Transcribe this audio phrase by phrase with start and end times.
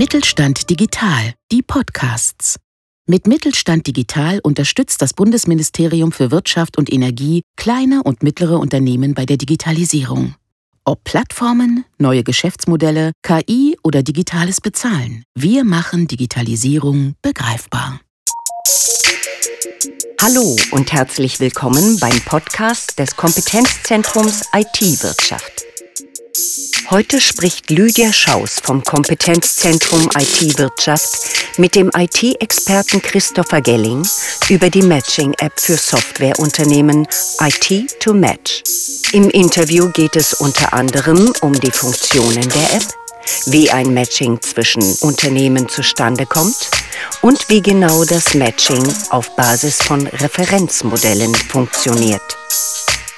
[0.00, 2.56] Mittelstand Digital, die Podcasts.
[3.06, 9.26] Mit Mittelstand Digital unterstützt das Bundesministerium für Wirtschaft und Energie kleine und mittlere Unternehmen bei
[9.26, 10.36] der Digitalisierung.
[10.86, 18.00] Ob Plattformen, neue Geschäftsmodelle, KI oder digitales Bezahlen, wir machen Digitalisierung begreifbar.
[20.18, 25.66] Hallo und herzlich willkommen beim Podcast des Kompetenzzentrums IT-Wirtschaft.
[26.90, 31.20] Heute spricht Lydia Schaus vom Kompetenzzentrum IT-Wirtschaft
[31.56, 34.04] mit dem IT-Experten Christopher Gelling
[34.48, 37.06] über die Matching-App für Softwareunternehmen
[37.38, 39.12] IT2Match.
[39.12, 42.86] Im Interview geht es unter anderem um die Funktionen der App,
[43.46, 46.70] wie ein Matching zwischen Unternehmen zustande kommt
[47.22, 52.36] und wie genau das Matching auf Basis von Referenzmodellen funktioniert.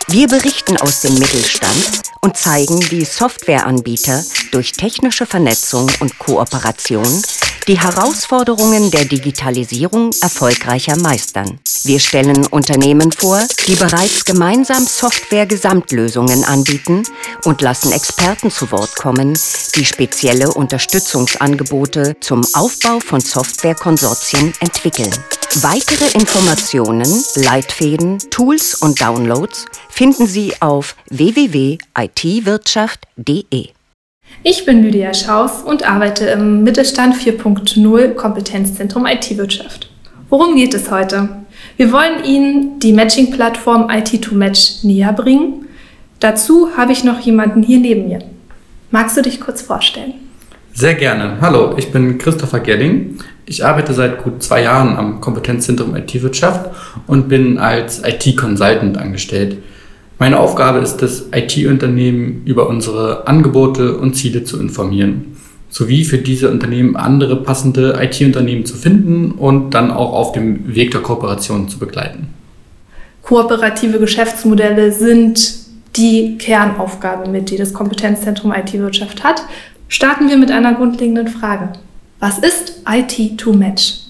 [0.09, 7.23] Wir berichten aus dem Mittelstand und zeigen, wie Softwareanbieter durch technische Vernetzung und Kooperation
[7.69, 11.61] die Herausforderungen der Digitalisierung erfolgreicher meistern.
[11.85, 17.03] Wir stellen Unternehmen vor, die bereits gemeinsam Software-Gesamtlösungen anbieten
[17.45, 19.37] und lassen Experten zu Wort kommen,
[19.77, 25.13] die spezielle Unterstützungsangebote zum Aufbau von Softwarekonsortien entwickeln.
[25.57, 30.97] Weitere Informationen, Leitfäden, Tools und Downloads finden Sie auf
[32.15, 33.69] www.itwirtschaft.de.
[34.43, 39.91] Ich bin Lydia Schaus und arbeite im Mittelstand 4.0 Kompetenzzentrum IT-Wirtschaft.
[40.29, 41.29] Worum geht es heute?
[41.77, 45.67] Wir wollen Ihnen die Matching-Plattform IT2Match näher bringen.
[46.21, 48.21] Dazu habe ich noch jemanden hier neben mir.
[48.91, 50.15] Magst du dich kurz vorstellen?
[50.73, 51.39] Sehr gerne.
[51.41, 53.19] Hallo, ich bin Christopher Gelling.
[53.45, 56.71] Ich arbeite seit gut zwei Jahren am Kompetenzzentrum IT-Wirtschaft
[57.07, 59.59] und bin als IT-Consultant angestellt.
[60.23, 65.37] Meine Aufgabe ist es, IT-Unternehmen über unsere Angebote und Ziele zu informieren,
[65.69, 70.93] sowie für diese Unternehmen andere passende IT-Unternehmen zu finden und dann auch auf dem Weg
[70.93, 72.29] der Kooperation zu begleiten.
[73.23, 75.55] Kooperative Geschäftsmodelle sind
[75.97, 79.43] die Kernaufgabe, mit die das Kompetenzzentrum IT-Wirtschaft hat.
[79.89, 81.71] Starten wir mit einer grundlegenden Frage.
[82.21, 84.03] Was ist IT2Match?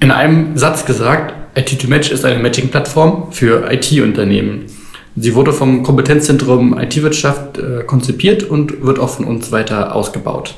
[0.00, 4.66] In einem Satz gesagt, IT2Match ist eine Matching-Plattform für IT-Unternehmen.
[5.16, 10.54] Sie wurde vom Kompetenzzentrum IT-Wirtschaft äh, konzipiert und wird auch von uns weiter ausgebaut.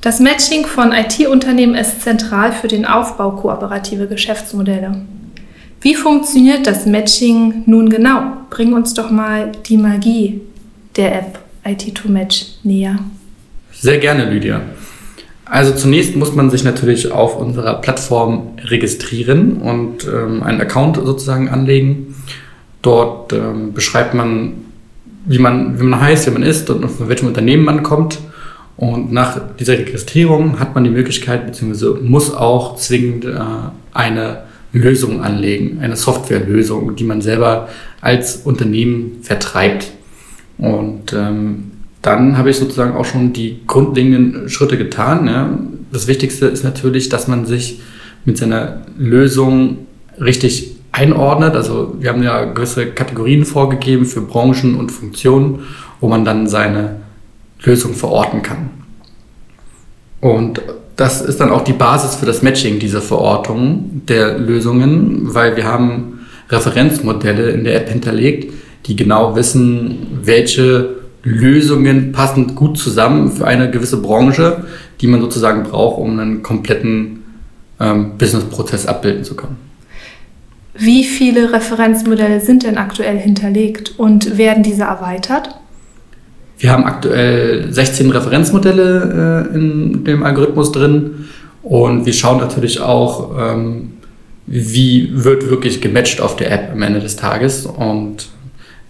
[0.00, 5.02] Das Matching von IT-Unternehmen ist zentral für den Aufbau kooperative Geschäftsmodelle.
[5.80, 8.38] Wie funktioniert das Matching nun genau?
[8.50, 10.40] Bring uns doch mal die Magie
[10.96, 12.98] der App IT2Match näher.
[13.72, 14.62] Sehr gerne, Lydia.
[15.44, 21.48] Also zunächst muss man sich natürlich auf unserer Plattform registrieren und ähm, einen Account sozusagen
[21.48, 22.15] anlegen.
[22.86, 24.52] Dort ähm, beschreibt man,
[25.24, 28.20] wie man, wie man heißt, wie man ist und von welchem Unternehmen man kommt.
[28.76, 33.40] Und nach dieser Registrierung hat man die Möglichkeit, beziehungsweise muss auch zwingend äh,
[33.92, 34.42] eine
[34.72, 37.68] Lösung anlegen, eine Softwarelösung, die man selber
[38.00, 39.90] als Unternehmen vertreibt.
[40.56, 41.72] Und ähm,
[42.02, 45.26] dann habe ich sozusagen auch schon die grundlegenden Schritte getan.
[45.26, 45.58] Ja.
[45.90, 47.80] Das Wichtigste ist natürlich, dass man sich
[48.24, 49.78] mit seiner Lösung
[50.20, 51.54] richtig einordnet.
[51.54, 55.60] Also wir haben ja gewisse Kategorien vorgegeben für Branchen und Funktionen,
[56.00, 57.02] wo man dann seine
[57.62, 58.70] Lösung verorten kann.
[60.20, 60.62] Und
[60.96, 65.64] das ist dann auch die Basis für das Matching dieser Verortung der Lösungen, weil wir
[65.64, 68.52] haben Referenzmodelle in der App hinterlegt,
[68.86, 74.64] die genau wissen, welche Lösungen passen gut zusammen für eine gewisse Branche,
[75.00, 77.24] die man sozusagen braucht, um einen kompletten
[77.80, 79.65] ähm, Businessprozess abbilden zu können.
[80.78, 85.56] Wie viele Referenzmodelle sind denn aktuell hinterlegt und werden diese erweitert?
[86.58, 91.28] Wir haben aktuell 16 Referenzmodelle äh, in dem Algorithmus drin
[91.62, 93.92] und wir schauen natürlich auch, ähm,
[94.46, 98.28] wie wird wirklich gematcht auf der App am Ende des Tages und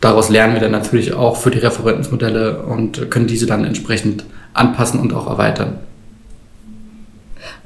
[0.01, 5.01] daraus lernen wir dann natürlich auch für die Referenzmodelle und können diese dann entsprechend anpassen
[5.01, 5.78] und auch erweitern.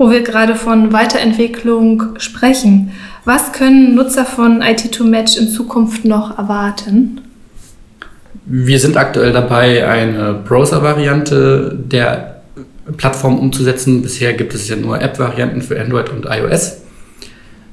[0.00, 2.93] Wo wir gerade von Weiterentwicklung sprechen,
[3.26, 7.20] was können Nutzer von IT2Match in Zukunft noch erwarten?
[8.47, 12.41] Wir sind aktuell dabei, eine Browser-Variante der
[12.97, 14.00] Plattform umzusetzen.
[14.00, 16.79] Bisher gibt es ja nur App-Varianten für Android und iOS.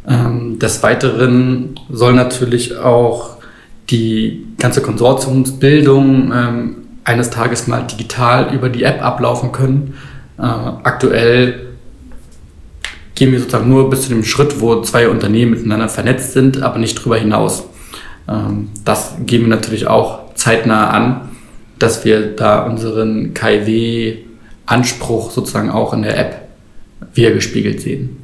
[0.06, 3.38] Ähm, des Weiteren soll natürlich auch
[3.90, 6.76] die ganze Konsortiumsbildung ähm,
[7.06, 9.94] eines Tages mal digital über die App ablaufen können.
[10.38, 11.67] Äh, aktuell
[13.18, 16.78] gehen wir sozusagen nur bis zu dem Schritt, wo zwei Unternehmen miteinander vernetzt sind, aber
[16.78, 17.66] nicht darüber hinaus.
[18.30, 21.30] Ähm, das gehen wir natürlich auch zeitnah an,
[21.80, 24.20] dass wir da unseren KIW
[24.68, 26.48] Anspruch sozusagen auch in der App
[27.14, 28.18] wiedergespiegelt sehen.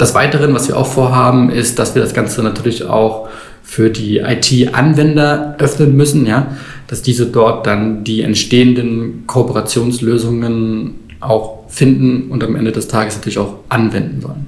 [0.00, 3.28] Des Weiteren, was wir auch vorhaben, ist, dass wir das Ganze natürlich auch
[3.62, 6.56] für die IT-Anwender öffnen müssen, ja,
[6.86, 13.38] dass diese dort dann die entstehenden Kooperationslösungen auch finden und am Ende des Tages natürlich
[13.38, 14.46] auch anwenden sollen.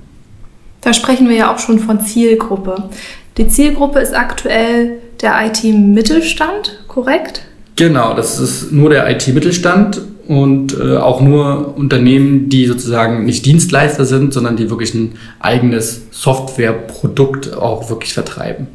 [0.80, 2.88] Da sprechen wir ja auch schon von Zielgruppe.
[3.36, 7.42] Die Zielgruppe ist aktuell der IT-Mittelstand, korrekt?
[7.74, 14.04] Genau, das ist nur der IT-Mittelstand und äh, auch nur Unternehmen, die sozusagen nicht Dienstleister
[14.04, 18.68] sind, sondern die wirklich ein eigenes Softwareprodukt auch wirklich vertreiben.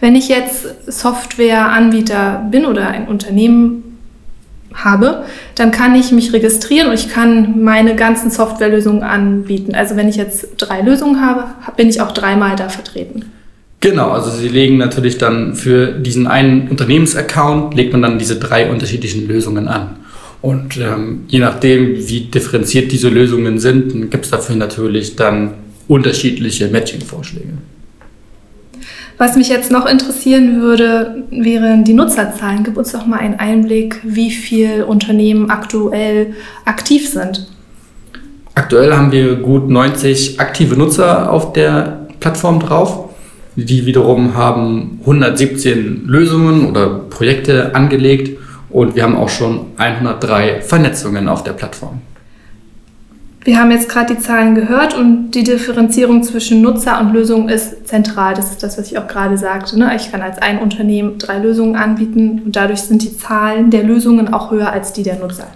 [0.00, 3.89] Wenn ich jetzt Softwareanbieter bin oder ein Unternehmen
[4.74, 5.24] habe,
[5.54, 9.74] dann kann ich mich registrieren und ich kann meine ganzen Softwarelösungen anbieten.
[9.74, 11.44] Also wenn ich jetzt drei Lösungen habe,
[11.76, 13.24] bin ich auch dreimal da vertreten.
[13.80, 18.70] Genau, also Sie legen natürlich dann für diesen einen Unternehmensaccount, legt man dann diese drei
[18.70, 19.96] unterschiedlichen Lösungen an.
[20.42, 25.54] Und ähm, je nachdem, wie differenziert diese Lösungen sind, gibt es dafür natürlich dann
[25.88, 27.54] unterschiedliche Matching-Vorschläge.
[29.20, 32.64] Was mich jetzt noch interessieren würde, wären die Nutzerzahlen.
[32.64, 36.32] Gib uns doch mal einen Einblick, wie viele Unternehmen aktuell
[36.64, 37.46] aktiv sind.
[38.54, 43.10] Aktuell haben wir gut 90 aktive Nutzer auf der Plattform drauf.
[43.56, 48.38] Die wiederum haben 117 Lösungen oder Projekte angelegt
[48.70, 52.00] und wir haben auch schon 103 Vernetzungen auf der Plattform.
[53.42, 57.88] Wir haben jetzt gerade die Zahlen gehört und die Differenzierung zwischen Nutzer und Lösung ist
[57.88, 58.34] zentral.
[58.34, 59.78] Das ist das, was ich auch gerade sagte.
[59.78, 59.90] Ne?
[59.96, 64.34] Ich kann als ein Unternehmen drei Lösungen anbieten und dadurch sind die Zahlen der Lösungen
[64.34, 65.46] auch höher als die der Nutzer.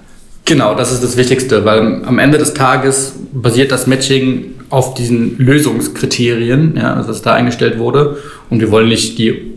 [0.46, 5.38] Genau, das ist das Wichtigste, weil am Ende des Tages basiert das Matching auf diesen
[5.38, 8.16] Lösungskriterien, ja, also was da eingestellt wurde.
[8.48, 9.52] Und wir wollen nicht die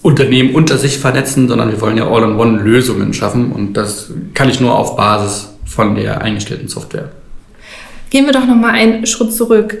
[0.00, 3.52] Unternehmen unter sich vernetzen, sondern wir wollen ja All-in-One-Lösungen schaffen.
[3.52, 7.10] Und das kann ich nur auf Basis von der eingestellten Software.
[8.10, 9.78] Gehen wir doch noch mal einen Schritt zurück.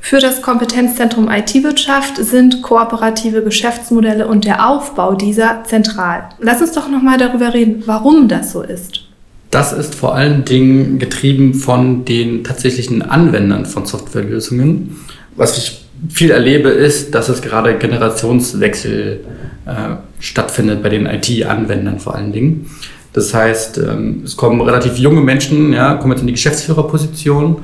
[0.00, 6.30] Für das Kompetenzzentrum IT-Wirtschaft sind kooperative Geschäftsmodelle und der Aufbau dieser zentral.
[6.40, 9.02] Lass uns doch noch mal darüber reden, warum das so ist.
[9.50, 14.96] Das ist vor allen Dingen getrieben von den tatsächlichen Anwendern von Softwarelösungen.
[15.36, 19.20] Was ich viel erlebe, ist, dass es gerade Generationswechsel
[19.66, 19.72] äh,
[20.18, 22.70] stattfindet bei den IT-Anwendern vor allen Dingen.
[23.12, 27.56] Das heißt, ähm, es kommen relativ junge Menschen, ja, kommen jetzt in die Geschäftsführerposition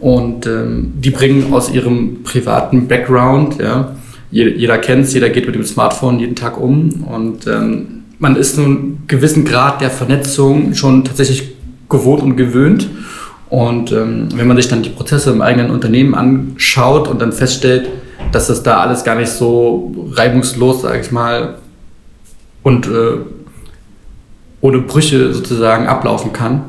[0.00, 3.94] und ähm, die bringen aus ihrem privaten Background, ja,
[4.30, 8.58] jeder, kennt es, jeder geht mit dem Smartphone jeden Tag um und ähm, man ist
[8.58, 11.54] einen gewissen Grad der Vernetzung schon tatsächlich
[11.88, 12.88] gewohnt und gewöhnt.
[13.50, 17.88] Und ähm, wenn man sich dann die Prozesse im eigenen Unternehmen anschaut und dann feststellt,
[18.32, 21.56] dass das da alles gar nicht so reibungslos, sage ich mal,
[22.62, 23.18] und äh,
[24.64, 26.62] ohne Brüche sozusagen ablaufen kann,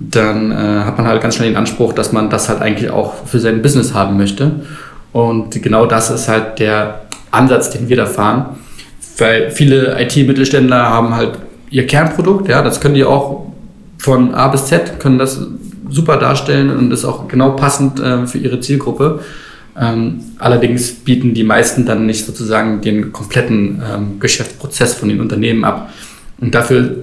[0.00, 3.26] dann äh, hat man halt ganz schnell den Anspruch, dass man das halt eigentlich auch
[3.26, 4.66] für sein Business haben möchte.
[5.12, 8.56] Und genau das ist halt der Ansatz, den wir da fahren.
[9.18, 11.38] Weil viele IT-Mittelständler haben halt
[11.70, 13.46] ihr Kernprodukt, ja, das können die auch
[13.98, 15.40] von A bis Z, können das
[15.88, 19.20] super darstellen und ist auch genau passend äh, für ihre Zielgruppe.
[19.80, 25.62] Ähm, allerdings bieten die meisten dann nicht sozusagen den kompletten ähm, Geschäftsprozess von den Unternehmen
[25.62, 25.92] ab.
[26.40, 26.96] Und dafür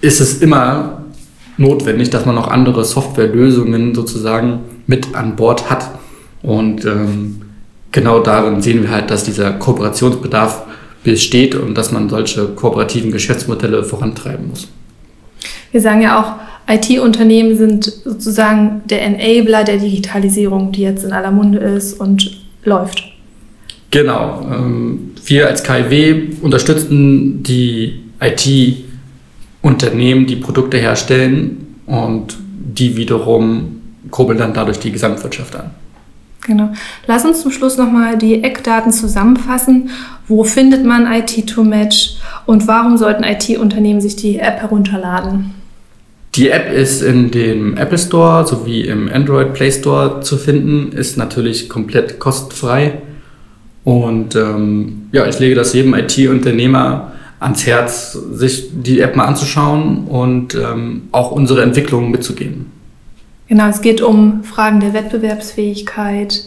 [0.00, 1.02] ist es immer
[1.56, 5.90] notwendig, dass man noch andere Softwarelösungen sozusagen mit an Bord hat.
[6.42, 7.42] Und ähm,
[7.90, 10.62] genau darin sehen wir halt, dass dieser Kooperationsbedarf
[11.04, 14.68] besteht und dass man solche kooperativen Geschäftsmodelle vorantreiben muss.
[15.72, 21.30] Wir sagen ja auch, IT-Unternehmen sind sozusagen der Enabler der Digitalisierung, die jetzt in aller
[21.30, 23.04] Munde ist und läuft.
[23.90, 24.46] Genau.
[24.52, 28.00] Ähm, wir als KIW unterstützen die
[29.62, 35.70] IT-Unternehmen, die Produkte herstellen und die wiederum kurbeln dann dadurch die Gesamtwirtschaft an.
[36.46, 36.72] Genau.
[37.06, 39.90] Lass uns zum Schluss nochmal die Eckdaten zusammenfassen.
[40.28, 45.54] Wo findet man IT2Match und warum sollten IT-Unternehmen sich die App herunterladen?
[46.36, 51.18] Die App ist in dem Apple Store sowie im Android Play Store zu finden, ist
[51.18, 53.02] natürlich komplett kostenfrei.
[53.84, 60.04] Und ähm, ja, ich lege das jedem IT-Unternehmer ans Herz, sich die App mal anzuschauen
[60.04, 62.66] und ähm, auch unsere Entwicklung mitzugehen.
[63.48, 66.44] Genau, es geht um Fragen der Wettbewerbsfähigkeit.